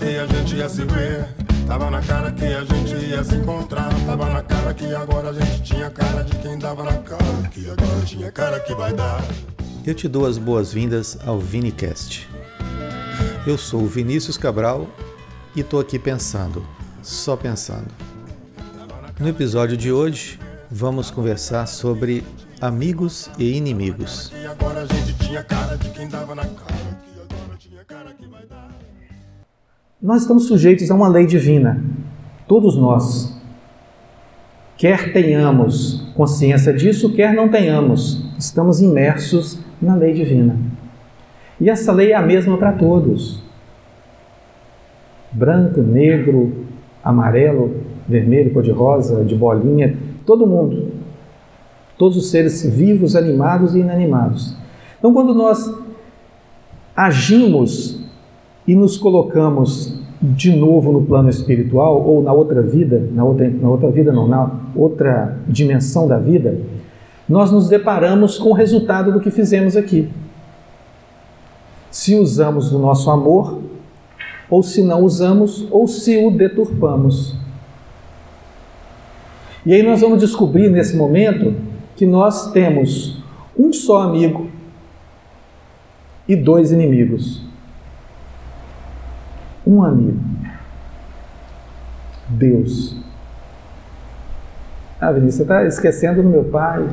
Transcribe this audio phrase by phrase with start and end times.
[0.00, 1.28] que a gente ia se ver.
[1.66, 3.90] Tava na cara que a gente ia se encontrar.
[4.06, 7.48] Tava na cara que agora a gente tinha cara de quem dava na cara.
[7.50, 9.22] Que agora tinha cara que vai dar.
[9.86, 12.26] Eu te dou as boas-vindas ao Vinicast.
[13.46, 14.88] Eu sou o Vinícius Cabral
[15.54, 16.66] e tô aqui pensando,
[17.02, 17.88] só pensando.
[19.18, 20.38] No episódio de hoje,
[20.70, 22.24] vamos conversar sobre
[22.58, 24.30] amigos e inimigos.
[24.30, 26.79] Que agora a gente tinha cara de quem dava na cara.
[30.02, 31.84] Nós estamos sujeitos a uma lei divina,
[32.48, 33.38] todos nós.
[34.78, 40.56] Quer tenhamos consciência disso, quer não tenhamos, estamos imersos na lei divina.
[41.60, 43.42] E essa lei é a mesma para todos:
[45.30, 46.64] branco, negro,
[47.04, 50.92] amarelo, vermelho, cor-de-rosa, de bolinha, todo mundo.
[51.98, 54.56] Todos os seres vivos, animados e inanimados.
[54.98, 55.70] Então, quando nós
[56.96, 58.00] agimos
[58.66, 63.68] e nos colocamos de novo no plano espiritual ou na outra vida, na outra, na
[63.68, 66.60] outra vida não, na outra dimensão da vida,
[67.28, 70.08] nós nos deparamos com o resultado do que fizemos aqui.
[71.90, 73.60] Se usamos do nosso amor,
[74.48, 77.36] ou se não usamos, ou se o deturpamos.
[79.64, 81.54] E aí nós vamos descobrir nesse momento
[81.94, 83.22] que nós temos
[83.56, 84.48] um só amigo
[86.26, 87.49] e dois inimigos.
[89.66, 90.18] Um amigo.
[92.28, 92.96] Deus.
[95.00, 96.86] Ah, Vinícius, você está esquecendo do meu pai,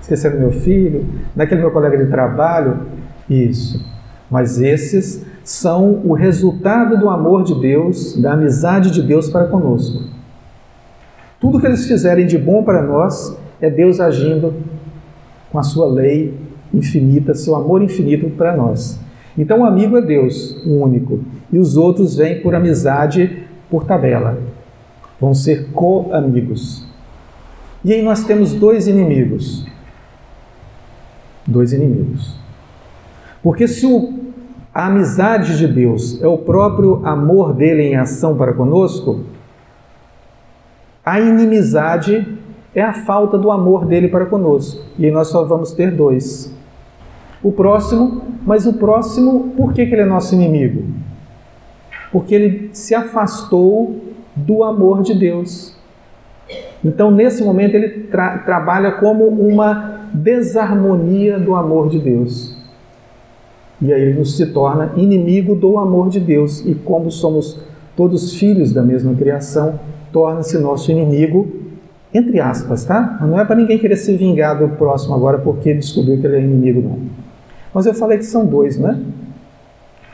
[0.00, 2.86] esquecendo do meu filho, daquele meu colega de trabalho.
[3.28, 3.84] Isso.
[4.30, 10.04] Mas esses são o resultado do amor de Deus, da amizade de Deus para conosco.
[11.40, 14.54] Tudo que eles fizerem de bom para nós é Deus agindo
[15.50, 16.38] com a sua lei
[16.74, 19.00] infinita, seu amor infinito para nós.
[19.38, 21.20] Então o amigo é Deus, o único,
[21.52, 24.36] e os outros vêm por amizade, por tabela.
[25.20, 26.84] Vão ser co-amigos.
[27.84, 29.64] E aí nós temos dois inimigos.
[31.46, 32.36] Dois inimigos.
[33.40, 34.12] Porque se o,
[34.74, 39.20] a amizade de Deus é o próprio amor dele em ação para conosco,
[41.04, 42.26] a inimizade
[42.74, 44.84] é a falta do amor dele para conosco.
[44.98, 46.57] E aí nós só vamos ter dois.
[47.42, 50.84] O próximo, mas o próximo, por que, que ele é nosso inimigo?
[52.10, 53.96] Porque ele se afastou
[54.34, 55.76] do amor de Deus.
[56.84, 62.56] Então, nesse momento, ele tra trabalha como uma desarmonia do amor de Deus.
[63.80, 66.64] E aí ele nos se torna inimigo do amor de Deus.
[66.66, 67.60] E como somos
[67.96, 69.78] todos filhos da mesma criação,
[70.12, 71.48] torna-se nosso inimigo,
[72.12, 73.18] entre aspas, tá?
[73.20, 76.40] Não é para ninguém querer se vingar do próximo agora porque descobriu que ele é
[76.40, 77.27] inimigo, não.
[77.78, 79.00] Mas eu falei que são dois, né?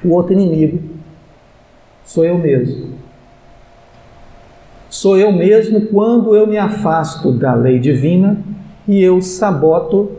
[0.05, 0.83] O outro inimigo
[2.05, 2.91] sou eu mesmo.
[4.91, 8.37] Sou eu mesmo quando eu me afasto da lei divina
[8.87, 10.13] e eu saboto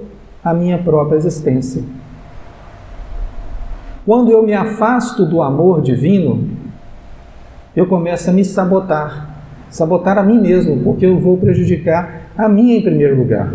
[0.43, 1.83] a minha própria existência.
[4.07, 6.49] Quando eu me afasto do amor divino,
[7.75, 9.37] eu começo a me sabotar,
[9.69, 13.53] sabotar a mim mesmo, porque eu vou prejudicar a mim em primeiro lugar.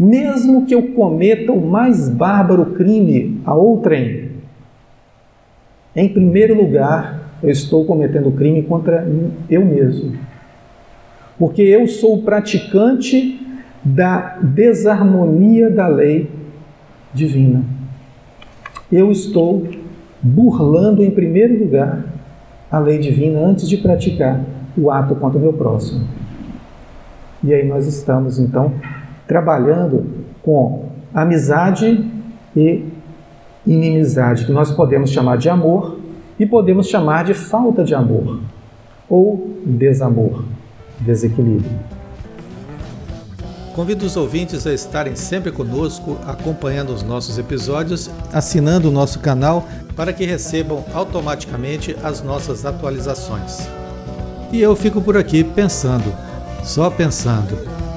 [0.00, 4.30] Mesmo que eu cometa o mais bárbaro crime a outrem,
[5.94, 9.06] em primeiro lugar, eu estou cometendo crime contra
[9.50, 10.16] eu mesmo.
[11.38, 13.46] Porque eu sou o praticante
[13.84, 16.30] da desarmonia da lei
[17.12, 17.62] divina.
[18.90, 19.68] Eu estou
[20.22, 22.06] burlando em primeiro lugar
[22.70, 24.42] a lei divina antes de praticar
[24.78, 26.06] o ato contra o meu próximo.
[27.44, 28.72] E aí nós estamos então
[29.30, 30.04] trabalhando
[30.42, 32.04] com amizade
[32.56, 32.84] e
[33.64, 36.00] inimizade, que nós podemos chamar de amor
[36.36, 38.40] e podemos chamar de falta de amor
[39.08, 40.42] ou desamor,
[40.98, 41.78] desequilíbrio.
[43.72, 49.64] Convido os ouvintes a estarem sempre conosco, acompanhando os nossos episódios, assinando o nosso canal
[49.94, 53.68] para que recebam automaticamente as nossas atualizações.
[54.50, 56.12] E eu fico por aqui pensando,
[56.64, 57.79] só pensando.